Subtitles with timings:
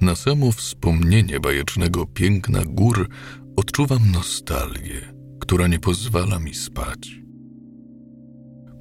[0.00, 3.08] Na samo wspomnienie bajecznego piękna gór
[3.56, 5.00] odczuwam nostalgię,
[5.40, 7.20] która nie pozwala mi spać.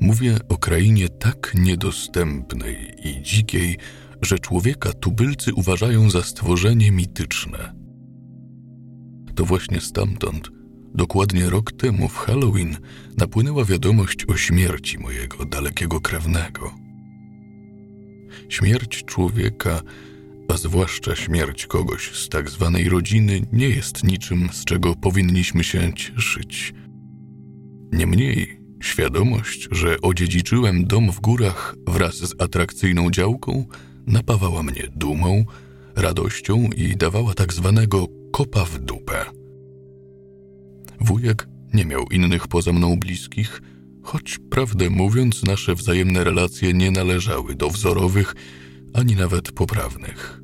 [0.02, 3.78] Mówię o krainie tak niedostępnej i dzikiej,
[4.22, 7.74] że człowieka tubylcy uważają za stworzenie mityczne.
[9.36, 10.50] To właśnie stamtąd,
[10.96, 12.78] dokładnie rok temu w Halloween,
[13.18, 16.72] napłynęła wiadomość o śmierci mojego dalekiego krewnego.
[18.50, 19.82] Śmierć człowieka,
[20.48, 25.94] a zwłaszcza śmierć kogoś z tak zwanej rodziny, nie jest niczym, z czego powinniśmy się
[25.94, 26.74] cieszyć.
[27.92, 33.66] Niemniej świadomość, że odziedziczyłem dom w górach wraz z atrakcyjną działką,
[34.08, 35.46] napawała mnie dumą,
[35.96, 39.26] radością i dawała tak zwanego kopa w dupę.
[41.00, 43.62] Wujek nie miał innych poza mną bliskich,
[44.04, 48.36] choć prawdę mówiąc, nasze wzajemne relacje nie należały do wzorowych
[48.98, 50.42] ani nawet poprawnych.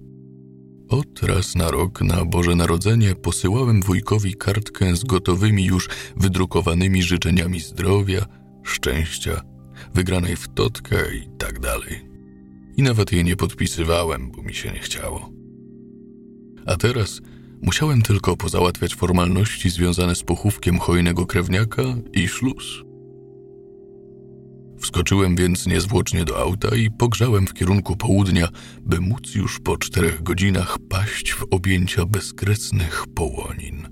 [0.89, 7.59] Od raz na rok na Boże Narodzenie posyłałem wujkowi kartkę z gotowymi już wydrukowanymi życzeniami
[7.59, 8.25] zdrowia,
[8.63, 9.41] szczęścia,
[9.93, 12.09] wygranej w totkę i tak dalej.
[12.77, 15.29] I nawet jej nie podpisywałem, bo mi się nie chciało.
[16.65, 17.21] A teraz
[17.61, 21.83] musiałem tylko pozałatwiać formalności związane z pochówkiem hojnego krewniaka
[22.13, 22.83] i szluz.
[24.83, 28.47] Wskoczyłem więc niezwłocznie do auta i pogrzałem w kierunku południa,
[28.81, 33.87] by móc już po czterech godzinach paść w objęcia bezkresnych połonin.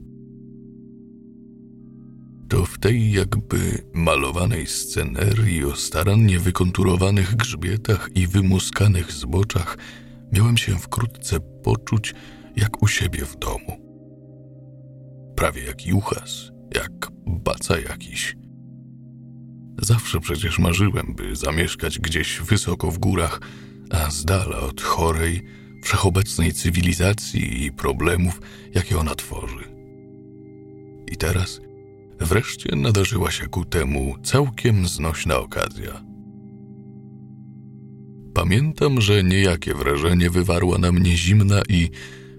[2.50, 9.78] To w tej jakby malowanej scenerii o starannie wykonturowanych grzbietach i wymuskanych zboczach
[10.32, 12.14] miałem się wkrótce poczuć
[12.56, 13.82] jak u siebie w domu.
[15.36, 18.36] Prawie jak juchas, jak baca jakiś–
[19.82, 23.42] Zawsze przecież marzyłem, by zamieszkać gdzieś wysoko w górach,
[23.90, 25.44] a z dala od chorej,
[25.84, 28.42] wszechobecnej cywilizacji i problemów,
[28.74, 29.64] jakie ona tworzy.
[31.12, 31.62] I teraz
[32.20, 36.02] wreszcie nadarzyła się ku temu całkiem znośna okazja.
[38.34, 41.90] Pamiętam, że niejakie wrażenie wywarła na mnie zimna i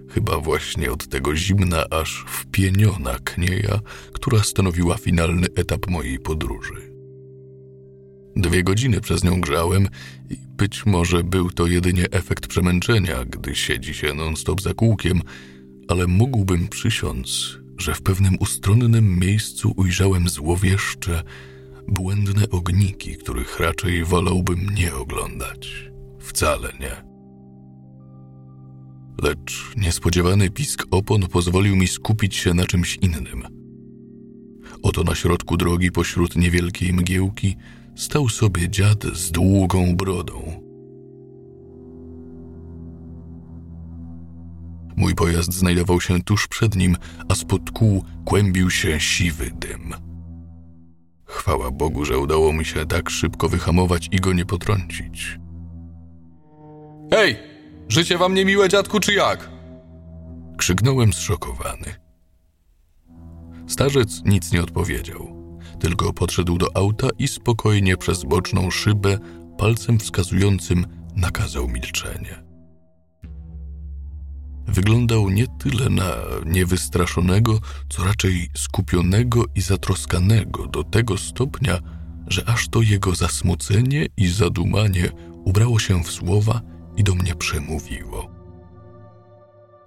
[0.09, 3.79] chyba właśnie od tego zimna aż wpieniona knieja,
[4.13, 6.92] która stanowiła finalny etap mojej podróży.
[8.35, 9.87] Dwie godziny przez nią grzałem
[10.29, 15.21] i być może był to jedynie efekt przemęczenia, gdy siedzi się non-stop za kółkiem,
[15.87, 21.23] ale mógłbym przysiąc, że w pewnym ustronnym miejscu ujrzałem złowieszcze,
[21.87, 25.91] błędne ogniki, których raczej wolałbym nie oglądać.
[26.19, 27.13] Wcale nie.
[29.23, 33.43] Lecz niespodziewany pisk opon pozwolił mi skupić się na czymś innym.
[34.83, 37.55] Oto na środku drogi pośród niewielkiej mgiełki
[37.95, 40.63] stał sobie dziad z długą brodą.
[44.95, 46.97] Mój pojazd znajdował się tuż przed nim,
[47.29, 49.93] a spod kół kłębił się siwy dym.
[51.25, 55.39] Chwała Bogu, że udało mi się tak szybko wyhamować i go nie potrącić.
[57.11, 57.37] Hej!
[57.89, 59.49] Życie wam niemiłe, dziadku, czy jak?
[60.57, 61.95] Krzyknąłem zszokowany.
[63.67, 65.42] Starzec nic nie odpowiedział
[65.83, 69.19] tylko podszedł do auta i spokojnie przez boczną szybę
[69.57, 70.85] palcem wskazującym
[71.15, 72.43] nakazał milczenie.
[74.67, 81.79] Wyglądał nie tyle na niewystraszonego, co raczej skupionego i zatroskanego do tego stopnia,
[82.27, 85.09] że aż to jego zasmucenie i zadumanie
[85.45, 86.61] ubrało się w słowa
[86.97, 88.31] i do mnie przemówiło.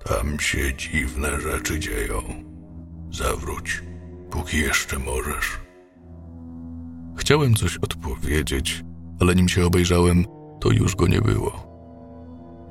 [0.05, 2.23] Tam się dziwne rzeczy dzieją.
[3.13, 3.83] Zawróć,
[4.31, 5.66] póki jeszcze możesz.
[7.17, 8.85] Chciałem coś odpowiedzieć,
[9.21, 10.25] ale nim się obejrzałem,
[10.61, 11.67] to już go nie było.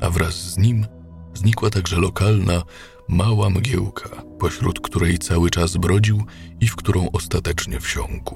[0.01, 0.85] A wraz z nim
[1.33, 2.63] znikła także lokalna,
[3.09, 6.23] mała mgiełka, pośród której cały czas brodził
[6.59, 8.35] i w którą ostatecznie wsiąkł.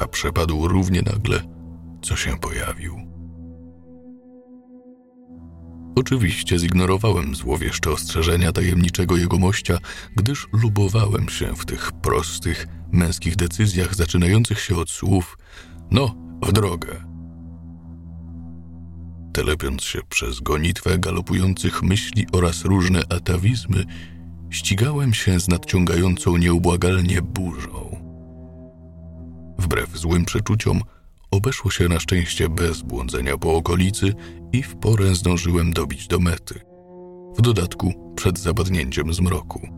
[0.00, 1.42] A przepadł równie nagle,
[2.02, 3.07] co się pojawił.
[5.98, 9.78] Oczywiście zignorowałem złowieszcze ostrzeżenia tajemniczego jegomościa,
[10.16, 15.38] gdyż lubowałem się w tych prostych, męskich decyzjach zaczynających się od słów
[15.90, 17.04] no, w drogę.
[19.32, 23.84] Telepiąc się przez gonitwę galopujących myśli oraz różne atawizmy,
[24.50, 27.96] ścigałem się z nadciągającą nieubłagalnie burzą.
[29.58, 30.80] Wbrew złym przeczuciom,
[31.30, 34.14] obeszło się na szczęście bez błądzenia po okolicy
[34.52, 36.60] i w porę zdążyłem dobić do mety.
[37.38, 39.68] W dodatku przed zapadnięciem zmroku.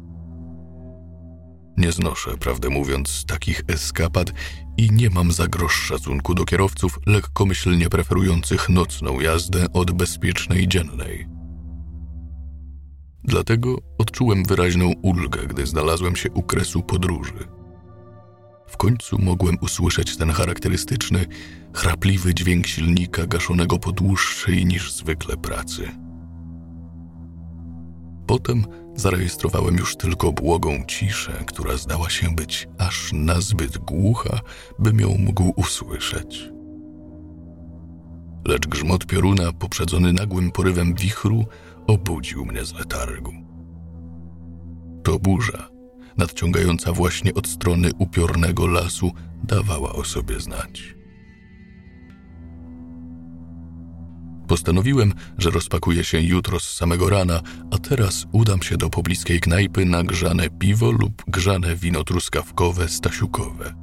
[1.77, 4.33] Nie znoszę, prawdę mówiąc, takich eskapad
[4.77, 11.29] i nie mam za grosz szacunku do kierowców lekkomyślnie preferujących nocną jazdę od bezpiecznej dziennej.
[13.25, 17.60] Dlatego odczułem wyraźną ulgę, gdy znalazłem się u kresu podróży.
[18.71, 21.27] W końcu mogłem usłyszeć ten charakterystyczny,
[21.75, 25.91] chrapliwy dźwięk silnika gaszonego po dłuższej niż zwykle pracy.
[28.27, 28.65] Potem
[28.95, 34.41] zarejestrowałem już tylko błogą ciszę, która zdała się być aż nazbyt głucha,
[34.79, 36.51] bym ją mógł usłyszeć.
[38.49, 41.45] Lecz grzmot pioruna, poprzedzony nagłym porywem wichru,
[41.87, 43.33] obudził mnie z letargu.
[45.03, 45.69] To burza,
[46.17, 49.13] nadciągająca właśnie od strony upiornego lasu,
[49.45, 51.01] dawała o sobie znać.
[54.49, 57.41] Postanowiłem, że rozpakuję się jutro z samego rana,
[57.71, 63.75] a teraz udam się do pobliskiej knajpy na grzane piwo lub grzane wino truskawkowe stasiukowe.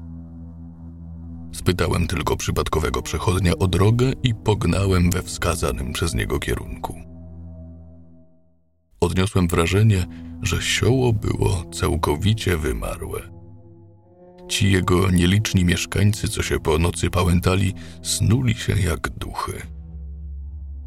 [1.51, 7.06] Spytałem tylko przypadkowego przechodnia o drogę i pognałem we wskazanym przez niego kierunku.
[9.07, 10.05] Odniosłem wrażenie,
[10.41, 13.21] że sioło było całkowicie wymarłe.
[14.49, 17.73] Ci jego nieliczni mieszkańcy, co się po nocy pałętali,
[18.03, 19.61] snuli się jak duchy.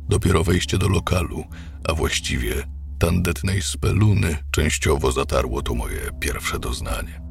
[0.09, 1.45] Dopiero wejście do lokalu,
[1.89, 2.55] a właściwie
[2.99, 7.23] tandetnej speluny, częściowo zatarło to moje pierwsze doznanie.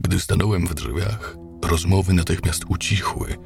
[0.00, 3.36] Gdy stanąłem w drzwiach, rozmowy natychmiast ucichły,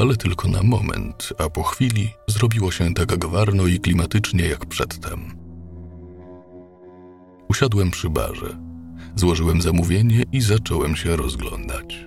[0.00, 5.38] ale tylko na moment, a po chwili zrobiło się tak gwarno i klimatycznie jak przedtem.
[7.48, 8.58] Usiadłem przy barze,
[9.16, 12.06] złożyłem zamówienie i zacząłem się rozglądać.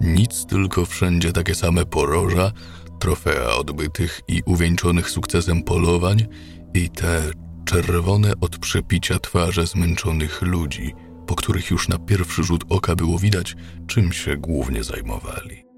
[0.00, 2.52] Nic, tylko wszędzie takie same poroża,
[2.98, 6.26] trofea odbytych i uwieńczonych sukcesem polowań
[6.74, 7.22] i te
[7.64, 10.94] czerwone od przepicia twarze zmęczonych ludzi,
[11.26, 13.56] po których już na pierwszy rzut oka było widać,
[13.86, 15.69] czym się głównie zajmowali.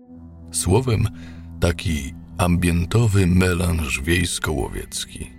[0.63, 1.09] Słowem,
[1.61, 5.31] taki ambientowy melanż wiejsko-łowiecki.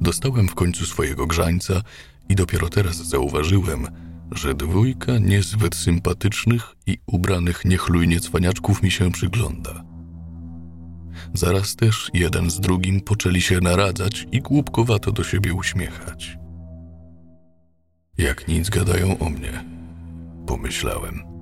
[0.00, 1.82] Dostałem w końcu swojego grzańca
[2.28, 3.86] i dopiero teraz zauważyłem,
[4.32, 9.84] że dwójka niezbyt sympatycznych i ubranych niechlujnie cwaniaczków mi się przygląda.
[11.34, 16.38] Zaraz też jeden z drugim poczęli się naradzać i głupkowato do siebie uśmiechać.
[18.18, 19.64] Jak nic gadają o mnie,
[20.46, 21.35] pomyślałem.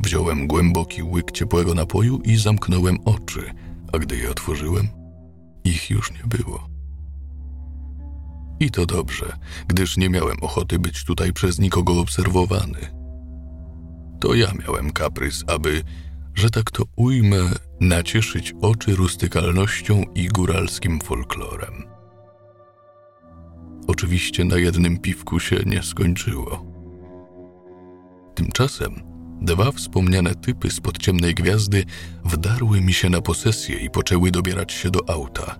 [0.00, 3.52] Wziąłem głęboki łyk ciepłego napoju i zamknąłem oczy,
[3.92, 4.88] a gdy je otworzyłem,
[5.64, 6.68] ich już nie było.
[8.60, 9.32] I to dobrze,
[9.68, 13.00] gdyż nie miałem ochoty być tutaj przez nikogo obserwowany.
[14.20, 15.82] To ja miałem kaprys, aby,
[16.34, 17.50] że tak to ujmę,
[17.80, 21.84] nacieszyć oczy rustykalnością i góralskim folklorem.
[23.86, 26.64] Oczywiście na jednym piwku się nie skończyło.
[28.34, 29.09] Tymczasem
[29.42, 31.84] dwa wspomniane typy spod ciemnej gwiazdy
[32.24, 35.58] wdarły mi się na posesję i poczęły dobierać się do auta.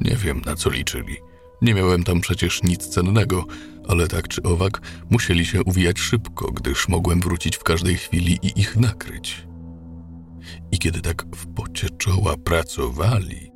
[0.00, 1.16] Nie wiem, na co liczyli–
[1.64, 3.46] nie miałem tam przecież nic cennego,
[3.88, 4.80] ale tak czy owak
[5.10, 9.46] musieli się uwijać szybko, gdyż mogłem wrócić w każdej chwili i ich nakryć.
[10.72, 13.50] I kiedy tak w pocie czoła pracowali,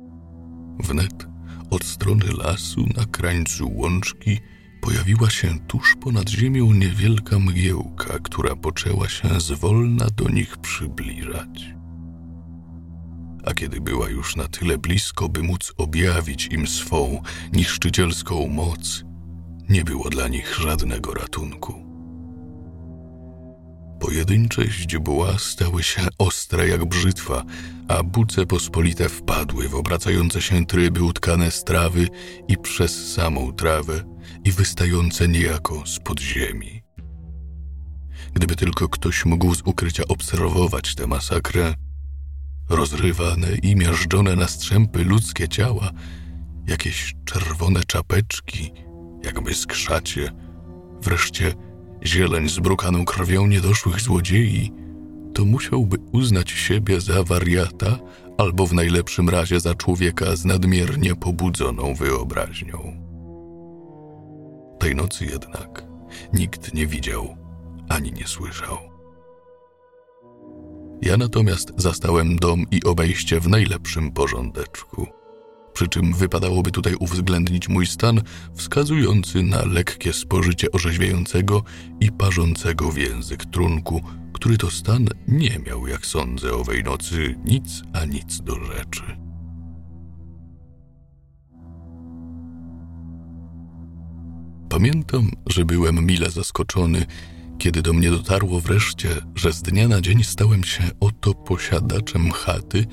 [0.79, 1.27] wnet
[1.69, 4.39] od strony lasu na krańcu łączki
[4.81, 11.79] pojawiła się tuż ponad ziemią niewielka mgiełka, która poczęła się zwolna do nich przybliżać
[13.45, 17.21] a kiedy była już na tyle blisko, by móc objawić im swą
[17.53, 19.03] niszczycielską moc,
[19.69, 21.89] nie było dla nich żadnego ratunku.
[23.99, 27.43] Pojedyncze źdźbła stały się ostre jak brzytwa,
[27.87, 32.07] a buce pospolite wpadły w obracające się tryby utkane z trawy
[32.47, 34.03] i przez samą trawę
[34.43, 36.83] i wystające niejako z podziemi.
[38.33, 41.73] Gdyby tylko ktoś mógł z ukrycia obserwować tę masakrę,
[42.69, 45.91] rozrywane i miażdżone na strzępy ludzkie ciała,
[46.67, 48.71] jakieś czerwone czapeczki,
[49.23, 50.31] jakby skrzacie,
[51.01, 51.53] wreszcie
[52.05, 54.71] zieleń zbrukaną krwią niedoszłych złodziei,
[55.33, 57.99] to musiałby uznać siebie za wariata
[58.37, 63.08] albo w najlepszym razie za człowieka z nadmiernie pobudzoną wyobraźnią.
[64.79, 65.83] Tej nocy jednak
[66.33, 67.37] nikt nie widział
[67.89, 68.77] ani nie słyszał.
[71.01, 75.07] Ja natomiast zastałem dom i obejście w najlepszym porządeczku.
[75.73, 78.21] Przy czym wypadałoby tutaj uwzględnić mój stan
[78.55, 81.63] wskazujący na lekkie spożycie orzeźwiającego
[81.99, 84.01] i parzącego w język trunku,
[84.33, 89.28] który to stan nie miał, jak sądzę, owej nocy nic a nic do rzeczy.
[94.69, 97.05] Pamiętam, że byłem mile zaskoczony,
[97.59, 102.85] Kiedy do mnie dotarło wreszcie, że z dnia na dzień stałem się oto posiadaczem chaty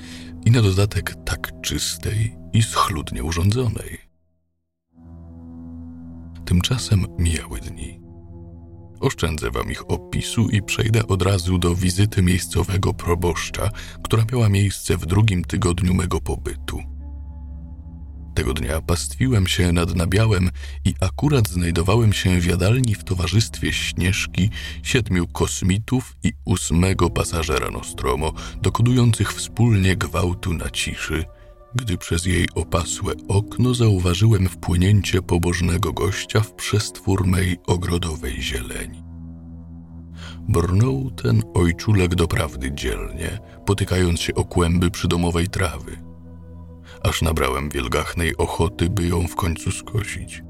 [0.45, 3.99] i na dodatek tak czystej i schludnie urządzonej.
[6.45, 8.01] Tymczasem mijały dni.
[9.01, 13.71] Oszczędzę wam ich opisu i przejdę od razu do wizyty miejscowego proboszcza,
[14.05, 16.96] która miała miejsce w drugim tygodniu mego pobytu.
[18.37, 20.51] Tego dnia pastwiłem się nad nabiałem
[20.85, 24.51] i akurat znajdowałem się w jadalni w towarzystwie Śnieżki,
[24.83, 31.25] siedmiu kosmitów i ósmego pasażera Nostromo, dokonujących wspólnie gwałtu na ciszy,
[31.75, 39.03] gdy przez jej opasłe okno zauważyłem wpłynięcie pobożnego gościa w przestwór mej ogrodowej zieleni.
[40.49, 45.97] Brnął ten ojczulek doprawdy dzielnie, potykając się o kłęby przydomowej trawy–
[47.03, 50.43] aż nabrałem wielgachnej ochoty, by ją w końcu skosić.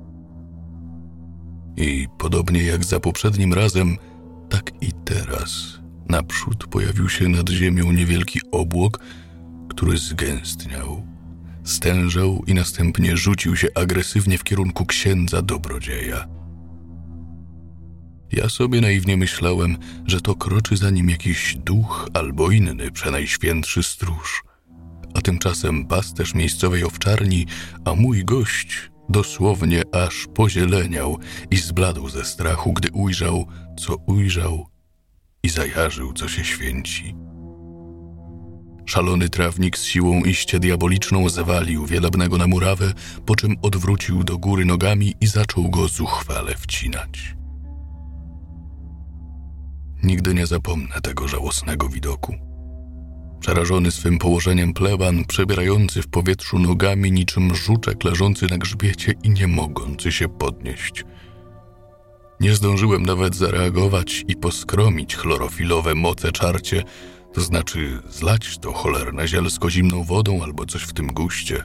[1.77, 3.97] I podobnie jak za poprzednim razem,
[4.49, 9.01] tak i teraz naprzód pojawił się nad ziemią niewielki obłok,
[9.69, 11.07] który zgęstniał,
[11.65, 16.29] stężał i następnie rzucił się agresywnie w kierunku księdza dobrodzieja.
[18.33, 19.77] Ja sobie naiwnie myślałem,
[20.07, 24.43] że to kroczy za nim jakiś duch albo inny przenajświętszy stróż–
[25.17, 27.47] a tymczasem pasterz miejscowej owczarni,
[27.85, 31.19] a mój gość dosłownie aż pozieleniał
[31.51, 33.47] i zbladł ze strachu, gdy ujrzał,
[33.79, 34.67] co ujrzał
[35.43, 37.15] i zajarzył, co się święci.
[38.87, 42.93] Szalony trawnik z siłą iście diaboliczną zawalił wielebnego na murawę,
[43.27, 47.37] po czym odwrócił do góry nogami i zaczął go zuchwale wcinać.
[50.03, 52.46] Nigdy nie zapomnę tego żałosnego widoku.
[53.41, 59.47] Przerażony swym położeniem pleban, przebierający w powietrzu nogami niczym żuczek leżący na grzbiecie i nie
[59.47, 61.05] mogący się podnieść.
[62.41, 66.83] Nie zdążyłem nawet zareagować i poskromić chlorofilowe moce czarcie,
[67.33, 71.65] to znaczy zlać to cholerne zielsko zimną wodą albo coś w tym guście.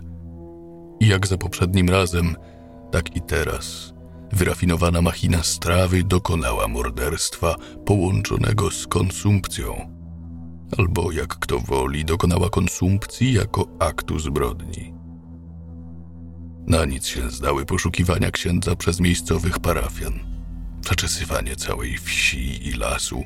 [0.99, 2.35] I jak za poprzednim razem,
[2.91, 3.93] tak i teraz
[4.33, 10.00] wyrafinowana machina strawy dokonała morderstwa połączonego z konsumpcją
[10.77, 14.93] albo jak kto woli, dokonała konsumpcji jako aktu zbrodni.
[16.67, 20.19] Na nic się zdały poszukiwania księdza przez miejscowych parafian,
[20.81, 23.23] przeczesywanie całej wsi i lasu,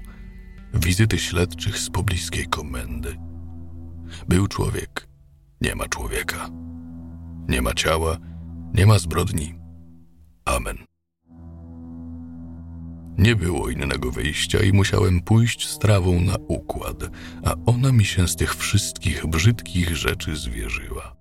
[0.74, 3.18] wizyty śledczych z pobliskiej komendy.
[4.28, 5.08] Był człowiek,
[5.62, 6.50] nie ma człowieka.
[7.48, 8.18] Nie ma ciała,
[8.74, 9.56] nie ma zbrodni.
[10.46, 10.95] Amen.
[13.18, 17.10] Nie było innego wyjścia i musiałem pójść z trawą na układ,
[17.44, 21.16] a ona mi się z tych wszystkich brzydkich rzeczy zwierzyła.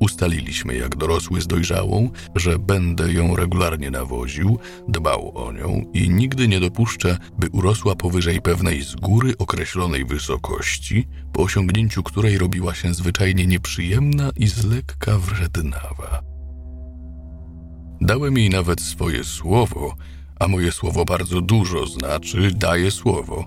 [0.00, 6.48] Ustaliliśmy jak dorosły z dojrzałą, że będę ją regularnie nawoził, dbał o nią i nigdy
[6.48, 12.94] nie dopuszczę, by urosła powyżej pewnej z góry określonej wysokości, po osiągnięciu której robiła się
[12.94, 16.22] zwyczajnie nieprzyjemna i z lekka wrednawa.
[18.00, 19.96] Dałem jej nawet swoje słowo,
[20.40, 23.44] a moje słowo bardzo dużo znaczy, daje słowo.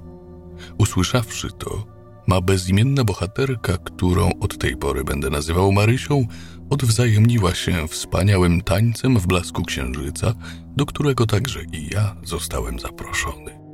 [0.77, 1.85] Usłyszawszy to,
[2.27, 6.27] ma bezimienna bohaterka, którą od tej pory będę nazywał Marysią,
[6.69, 10.33] odwzajemniła się wspaniałym tańcem w blasku księżyca,
[10.75, 13.65] do którego także i ja zostałem zaproszony.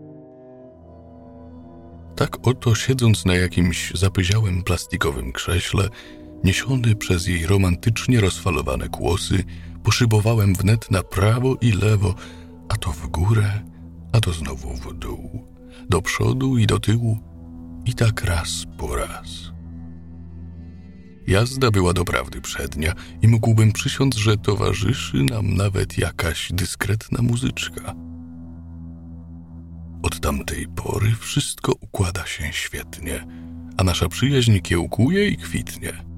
[2.15, 5.89] Tak oto siedząc na jakimś zapyziałym plastikowym krześle,
[6.43, 9.43] niesiony przez jej romantycznie rozfalowane kłosy,
[9.83, 12.15] poszybowałem wnet na prawo i lewo,
[12.71, 13.63] a to w górę,
[14.13, 15.47] a to znowu w dół,
[15.89, 17.17] do przodu i do tyłu,
[17.85, 19.51] i tak raz po raz.
[21.27, 27.95] Jazda była doprawdy przednia i mógłbym przysiąc, że towarzyszy nam nawet jakaś dyskretna muzyczka.
[30.03, 33.27] Od tamtej pory wszystko układa się świetnie,
[33.77, 36.10] a nasza przyjaźń kiełkuje i kwitnie.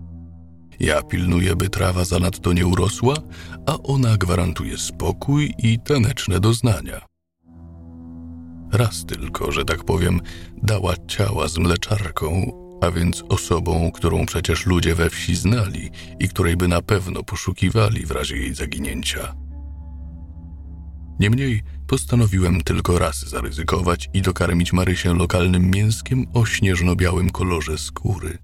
[0.79, 3.15] Ja pilnuję, by trawa zanadto nie urosła,
[3.65, 7.01] a ona gwarantuje spokój i taneczne doznania.
[8.71, 10.21] Raz tylko, że tak powiem,
[10.63, 12.51] dała ciała z mleczarką,
[12.81, 18.05] a więc osobą, którą przecież ludzie we wsi znali i której by na pewno poszukiwali
[18.05, 19.35] w razie jej zaginięcia.
[21.19, 28.37] Niemniej postanowiłem tylko raz zaryzykować i dokarmić Marysię lokalnym mięskiem o śnieżno-białym kolorze skóry.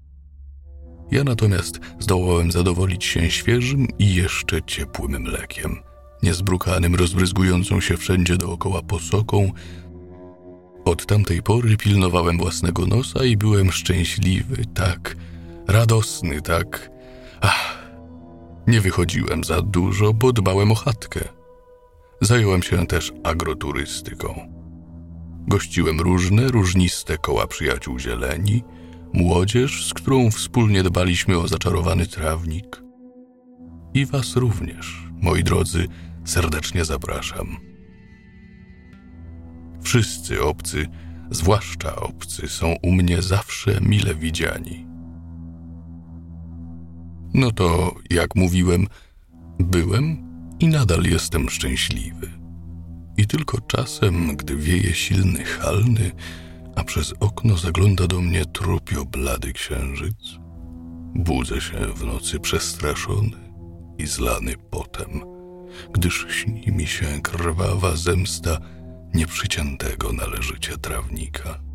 [1.10, 5.76] Ja natomiast zdołałem zadowolić się świeżym i jeszcze ciepłym mlekiem,
[6.22, 9.52] niezbrukanym, rozbryzgującą się wszędzie dookoła posoką.
[10.84, 15.16] Od tamtej pory pilnowałem własnego nosa i byłem szczęśliwy, tak,
[15.68, 16.90] radosny, tak.
[17.40, 17.90] Ach,
[18.66, 21.20] nie wychodziłem za dużo, bo dbałem o chatkę.
[22.20, 24.52] Zająłem się też agroturystyką.
[25.48, 28.62] Gościłem różne, różniste koła przyjaciół zieleni,
[29.12, 32.82] młodzież, z którą wspólnie dbaliśmy o zaczarowany trawnik.
[33.94, 35.86] I was również, moi drodzy,
[36.24, 37.56] serdecznie zapraszam.
[39.82, 40.86] Wszyscy obcy,
[41.30, 44.86] zwłaszcza obcy, są u mnie zawsze mile widziani.
[47.34, 48.86] No to, jak mówiłem,
[49.58, 52.30] byłem i nadal jestem szczęśliwy.
[53.16, 56.10] I tylko czasem, gdy wieje silny halny,
[56.80, 60.38] a przez okno zagląda do mnie trupio blady księżyc,
[61.14, 63.36] budzę się w nocy przestraszony
[63.98, 65.20] i zlany potem,
[65.92, 68.58] gdyż śni mi się krwawa zemsta
[69.14, 71.69] nieprzyciętego należycie trawnika.